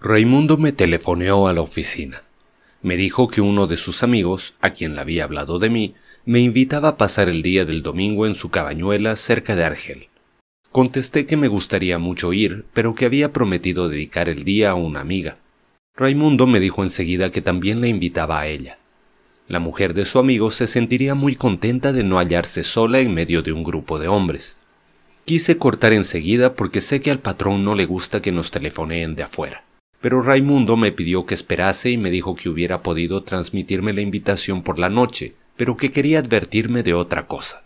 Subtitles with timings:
[0.00, 2.22] Raimundo me telefoneó a la oficina.
[2.82, 6.38] Me dijo que uno de sus amigos, a quien le había hablado de mí, me
[6.38, 10.06] invitaba a pasar el día del domingo en su cabañuela cerca de Argel.
[10.70, 15.00] Contesté que me gustaría mucho ir, pero que había prometido dedicar el día a una
[15.00, 15.38] amiga.
[15.96, 18.78] Raimundo me dijo enseguida que también la invitaba a ella.
[19.48, 23.42] La mujer de su amigo se sentiría muy contenta de no hallarse sola en medio
[23.42, 24.58] de un grupo de hombres.
[25.24, 29.24] Quise cortar enseguida porque sé que al patrón no le gusta que nos telefoneen de
[29.24, 29.64] afuera
[30.00, 34.62] pero Raimundo me pidió que esperase y me dijo que hubiera podido transmitirme la invitación
[34.62, 37.62] por la noche, pero que quería advertirme de otra cosa.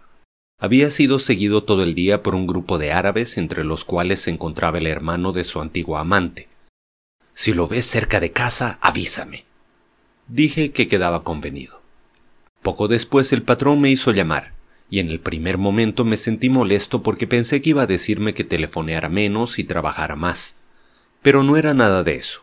[0.59, 4.31] Había sido seguido todo el día por un grupo de árabes entre los cuales se
[4.31, 6.49] encontraba el hermano de su antigua amante.
[7.35, 9.45] Si lo ves cerca de casa, avísame.
[10.29, 11.81] Dije que quedaba convenido.
[12.63, 14.53] Poco después el patrón me hizo llamar,
[14.89, 18.45] y en el primer momento me sentí molesto porque pensé que iba a decirme que
[18.45, 20.55] telefoneara menos y trabajara más
[21.23, 22.43] pero no era nada de eso.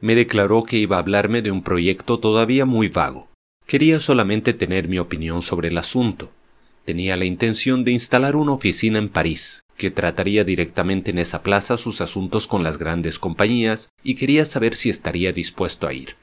[0.00, 3.28] Me declaró que iba a hablarme de un proyecto todavía muy vago.
[3.66, 6.30] Quería solamente tener mi opinión sobre el asunto.
[6.84, 11.76] Tenía la intención de instalar una oficina en París, que trataría directamente en esa plaza
[11.76, 16.16] sus asuntos con las grandes compañías y quería saber si estaría dispuesto a ir.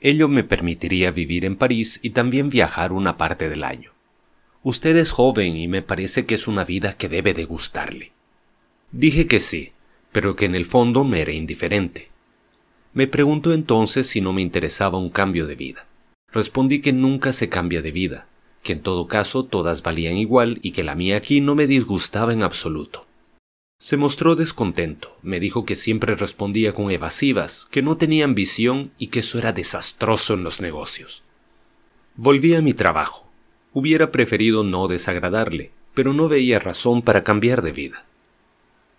[0.00, 3.92] Ello me permitiría vivir en París y también viajar una parte del año.
[4.62, 8.12] Usted es joven y me parece que es una vida que debe de gustarle.
[8.92, 9.72] Dije que sí,
[10.12, 12.08] pero que en el fondo me era indiferente.
[12.92, 15.86] Me preguntó entonces si no me interesaba un cambio de vida.
[16.32, 18.26] Respondí que nunca se cambia de vida,
[18.62, 22.32] que en todo caso todas valían igual y que la mía aquí no me disgustaba
[22.32, 23.06] en absoluto.
[23.78, 29.06] Se mostró descontento, me dijo que siempre respondía con evasivas, que no tenía ambición y
[29.06, 31.22] que eso era desastroso en los negocios.
[32.14, 33.26] Volví a mi trabajo.
[33.72, 38.04] Hubiera preferido no desagradarle, pero no veía razón para cambiar de vida.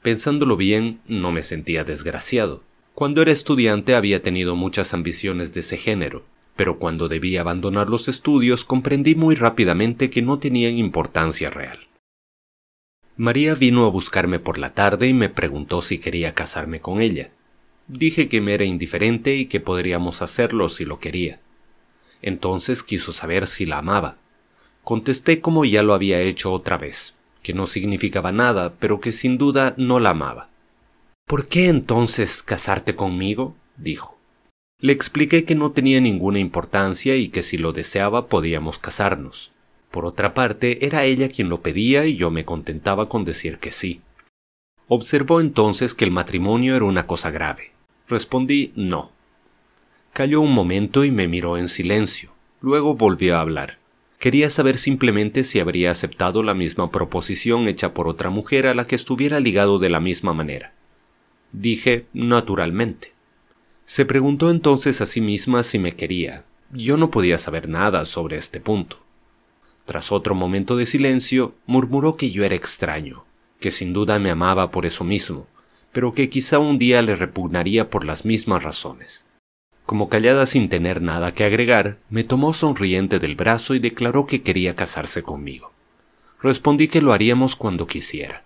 [0.01, 2.63] Pensándolo bien, no me sentía desgraciado.
[2.95, 6.23] Cuando era estudiante había tenido muchas ambiciones de ese género,
[6.55, 11.87] pero cuando debí abandonar los estudios comprendí muy rápidamente que no tenían importancia real.
[13.15, 17.29] María vino a buscarme por la tarde y me preguntó si quería casarme con ella.
[17.87, 21.39] Dije que me era indiferente y que podríamos hacerlo si lo quería.
[22.21, 24.17] Entonces quiso saber si la amaba.
[24.83, 29.37] Contesté como ya lo había hecho otra vez, que no significaba nada, pero que sin
[29.37, 30.49] duda no la amaba.
[31.27, 33.55] ¿Por qué entonces casarte conmigo?
[33.77, 34.17] dijo.
[34.79, 39.51] Le expliqué que no tenía ninguna importancia y que si lo deseaba podíamos casarnos.
[39.91, 43.71] Por otra parte, era ella quien lo pedía y yo me contentaba con decir que
[43.71, 44.01] sí.
[44.87, 47.71] Observó entonces que el matrimonio era una cosa grave.
[48.07, 49.11] Respondí no.
[50.13, 52.31] Calló un momento y me miró en silencio.
[52.59, 53.77] Luego volvió a hablar.
[54.21, 58.85] Quería saber simplemente si habría aceptado la misma proposición hecha por otra mujer a la
[58.85, 60.75] que estuviera ligado de la misma manera.
[61.51, 63.13] Dije, naturalmente.
[63.85, 66.45] Se preguntó entonces a sí misma si me quería.
[66.69, 68.99] Yo no podía saber nada sobre este punto.
[69.85, 73.25] Tras otro momento de silencio, murmuró que yo era extraño,
[73.59, 75.47] que sin duda me amaba por eso mismo,
[75.91, 79.25] pero que quizá un día le repugnaría por las mismas razones.
[79.91, 84.41] Como callada sin tener nada que agregar, me tomó sonriente del brazo y declaró que
[84.41, 85.73] quería casarse conmigo.
[86.41, 88.45] Respondí que lo haríamos cuando quisiera.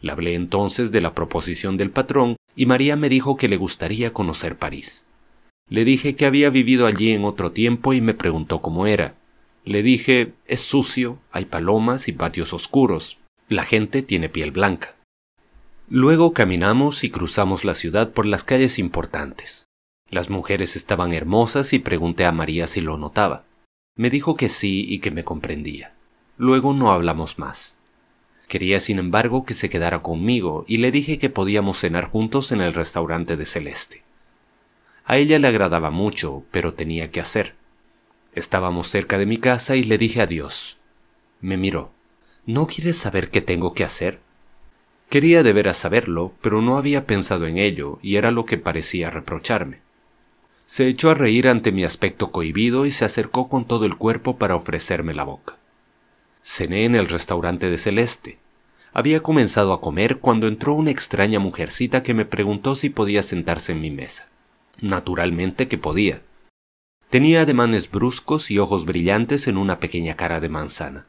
[0.00, 4.12] Le hablé entonces de la proposición del patrón y María me dijo que le gustaría
[4.12, 5.04] conocer París.
[5.68, 9.16] Le dije que había vivido allí en otro tiempo y me preguntó cómo era.
[9.64, 13.18] Le dije, es sucio, hay palomas y patios oscuros.
[13.48, 14.94] La gente tiene piel blanca.
[15.88, 19.66] Luego caminamos y cruzamos la ciudad por las calles importantes.
[20.10, 23.44] Las mujeres estaban hermosas y pregunté a María si lo notaba.
[23.96, 25.94] Me dijo que sí y que me comprendía.
[26.36, 27.76] Luego no hablamos más.
[28.48, 32.60] Quería, sin embargo, que se quedara conmigo y le dije que podíamos cenar juntos en
[32.60, 34.02] el restaurante de Celeste.
[35.04, 37.54] A ella le agradaba mucho, pero tenía que hacer.
[38.34, 40.76] Estábamos cerca de mi casa y le dije adiós.
[41.40, 41.92] Me miró.
[42.46, 44.20] ¿No quieres saber qué tengo que hacer?
[45.08, 49.10] Quería de veras saberlo, pero no había pensado en ello y era lo que parecía
[49.10, 49.83] reprocharme.
[50.66, 54.38] Se echó a reír ante mi aspecto cohibido y se acercó con todo el cuerpo
[54.38, 55.56] para ofrecerme la boca.
[56.42, 58.38] Cené en el restaurante de Celeste.
[58.92, 63.72] Había comenzado a comer cuando entró una extraña mujercita que me preguntó si podía sentarse
[63.72, 64.28] en mi mesa.
[64.80, 66.22] Naturalmente que podía.
[67.10, 71.06] Tenía ademanes bruscos y ojos brillantes en una pequeña cara de manzana.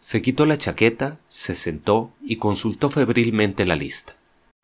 [0.00, 4.17] Se quitó la chaqueta, se sentó y consultó febrilmente la lista.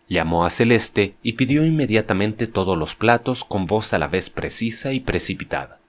[0.09, 4.93] Llamó a Celeste y pidió inmediatamente todos los platos con voz a la vez precisa
[4.93, 5.81] y precipitada.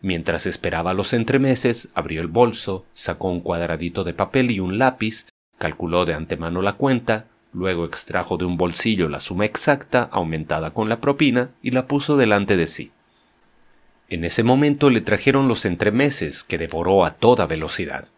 [0.00, 5.28] Mientras esperaba los entremeses, abrió el bolso, sacó un cuadradito de papel y un lápiz,
[5.58, 10.88] calculó de antemano la cuenta, Luego extrajo de un bolsillo la suma exacta, aumentada con
[10.88, 12.92] la propina, y la puso delante de sí.
[14.08, 18.08] En ese momento le trajeron los entremeses, que devoró a toda velocidad.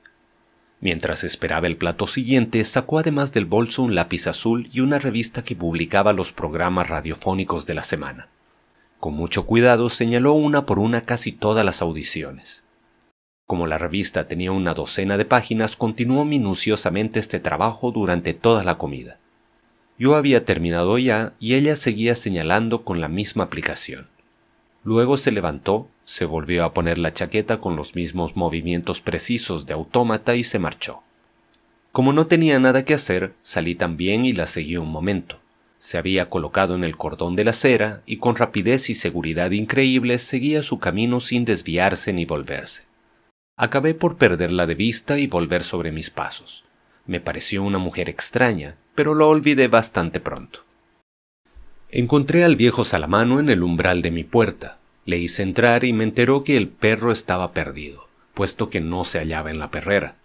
[0.84, 5.42] Mientras esperaba el plato siguiente, sacó además del bolso un lápiz azul y una revista
[5.42, 8.28] que publicaba los programas radiofónicos de la semana.
[9.00, 12.64] Con mucho cuidado señaló una por una casi todas las audiciones.
[13.46, 18.76] Como la revista tenía una docena de páginas, continuó minuciosamente este trabajo durante toda la
[18.76, 19.16] comida.
[19.98, 24.08] Yo había terminado ya y ella seguía señalando con la misma aplicación.
[24.82, 29.74] Luego se levantó, se volvió a poner la chaqueta con los mismos movimientos precisos de
[29.74, 31.02] autómata y se marchó.
[31.92, 35.38] Como no tenía nada que hacer, salí también y la seguí un momento.
[35.78, 40.22] Se había colocado en el cordón de la acera y con rapidez y seguridad increíbles
[40.22, 42.84] seguía su camino sin desviarse ni volverse.
[43.56, 46.64] Acabé por perderla de vista y volver sobre mis pasos.
[47.06, 50.60] Me pareció una mujer extraña, pero lo olvidé bastante pronto.
[51.90, 54.78] Encontré al viejo Salamano en el umbral de mi puerta.
[55.06, 59.18] Le hice entrar y me enteró que el perro estaba perdido, puesto que no se
[59.18, 60.16] hallaba en la perrera.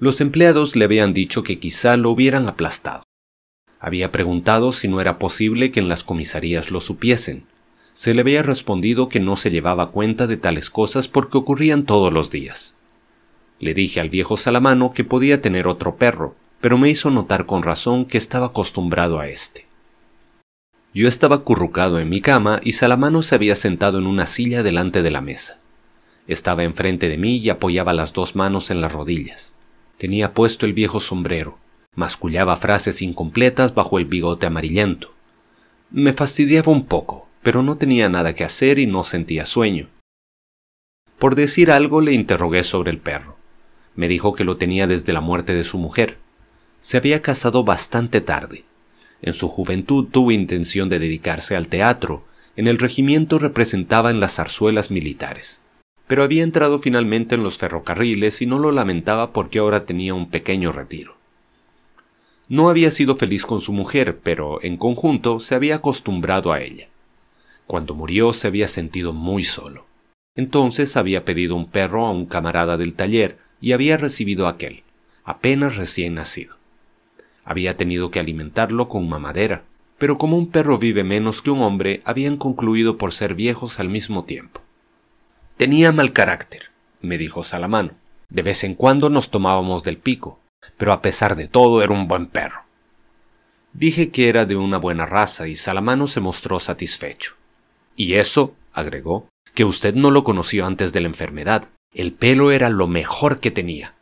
[0.00, 3.04] Los empleados le habían dicho que quizá lo hubieran aplastado.
[3.80, 7.44] Había preguntado si no era posible que en las comisarías lo supiesen.
[7.92, 12.12] Se le había respondido que no se llevaba cuenta de tales cosas porque ocurrían todos
[12.12, 12.74] los días.
[13.60, 17.62] Le dije al viejo Salamano que podía tener otro perro, pero me hizo notar con
[17.62, 19.67] razón que estaba acostumbrado a éste.
[20.94, 25.02] Yo estaba acurrucado en mi cama y Salamano se había sentado en una silla delante
[25.02, 25.58] de la mesa.
[26.26, 29.54] Estaba enfrente de mí y apoyaba las dos manos en las rodillas.
[29.98, 31.58] Tenía puesto el viejo sombrero,
[31.94, 35.12] mascullaba frases incompletas bajo el bigote amarillento.
[35.90, 39.88] Me fastidiaba un poco, pero no tenía nada que hacer y no sentía sueño.
[41.18, 43.36] Por decir algo le interrogué sobre el perro.
[43.96, 46.18] Me dijo que lo tenía desde la muerte de su mujer.
[46.78, 48.64] Se había casado bastante tarde.
[49.22, 52.24] En su juventud tuvo intención de dedicarse al teatro.
[52.56, 55.60] En el regimiento representaba en las zarzuelas militares.
[56.06, 60.30] Pero había entrado finalmente en los ferrocarriles y no lo lamentaba porque ahora tenía un
[60.30, 61.16] pequeño retiro.
[62.48, 66.88] No había sido feliz con su mujer, pero en conjunto se había acostumbrado a ella.
[67.66, 69.84] Cuando murió se había sentido muy solo.
[70.34, 74.84] Entonces había pedido un perro a un camarada del taller, y había recibido aquel,
[75.24, 76.57] apenas recién nacido.
[77.48, 79.62] Había tenido que alimentarlo con mamadera,
[79.96, 83.88] pero como un perro vive menos que un hombre, habían concluido por ser viejos al
[83.88, 84.60] mismo tiempo.
[85.56, 86.64] Tenía mal carácter,
[87.00, 87.92] me dijo Salamano.
[88.28, 90.40] De vez en cuando nos tomábamos del pico,
[90.76, 92.64] pero a pesar de todo era un buen perro.
[93.72, 97.36] Dije que era de una buena raza y Salamano se mostró satisfecho.
[97.96, 102.68] Y eso, agregó, que usted no lo conoció antes de la enfermedad, el pelo era
[102.68, 103.94] lo mejor que tenía.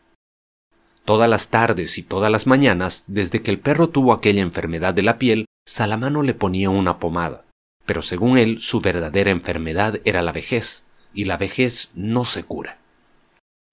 [1.07, 5.03] Todas las tardes y todas las mañanas, desde que el perro tuvo aquella enfermedad de
[5.03, 7.45] la piel, Salamano le ponía una pomada.
[7.87, 10.83] Pero según él, su verdadera enfermedad era la vejez,
[11.15, 12.79] y la vejez no se cura.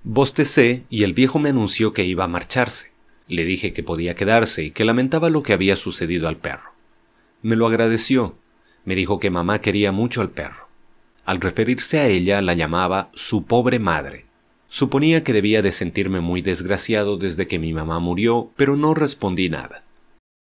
[0.03, 2.91] Bostecé y el viejo me anunció que iba a marcharse.
[3.27, 6.73] Le dije que podía quedarse y que lamentaba lo que había sucedido al perro.
[7.41, 8.37] Me lo agradeció.
[8.85, 10.67] Me dijo que mamá quería mucho al perro.
[11.25, 14.25] Al referirse a ella la llamaba su pobre madre.
[14.73, 19.47] Suponía que debía de sentirme muy desgraciado desde que mi mamá murió, pero no respondí
[19.47, 19.83] nada.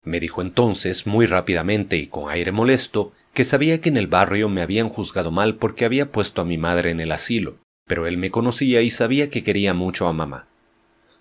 [0.04, 4.48] Me dijo entonces, muy rápidamente y con aire molesto, que sabía que en el barrio
[4.48, 7.56] me habían juzgado mal porque había puesto a mi madre en el asilo,
[7.88, 10.46] pero él me conocía y sabía que quería mucho a mamá.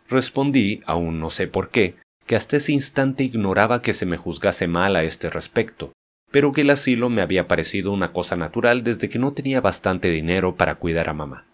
[0.07, 1.95] Respondí, aún no sé por qué,
[2.27, 5.93] que hasta ese instante ignoraba que se me juzgase mal a este respecto,
[6.29, 10.12] pero que el asilo me había parecido una cosa natural desde que no tenía bastante
[10.12, 11.49] dinero para cuidar a mamá.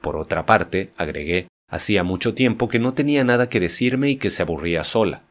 [0.00, 4.30] Por otra parte, agregué, hacía mucho tiempo que no tenía nada que decirme y que
[4.30, 5.22] se aburría sola.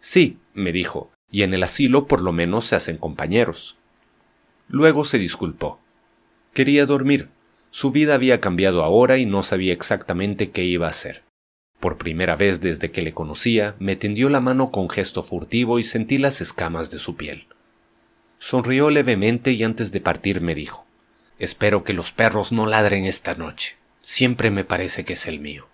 [0.00, 3.76] Sí, me dijo, y en el asilo por lo menos se hacen compañeros.
[4.68, 5.80] Luego se disculpó.
[6.52, 7.28] Quería dormir.
[7.70, 11.22] Su vida había cambiado ahora y no sabía exactamente qué iba a hacer.
[11.80, 15.84] Por primera vez desde que le conocía, me tendió la mano con gesto furtivo y
[15.84, 17.46] sentí las escamas de su piel.
[18.38, 20.86] Sonrió levemente y antes de partir me dijo
[21.38, 23.76] Espero que los perros no ladren esta noche.
[24.08, 25.66] Siempre me parece que es el mío.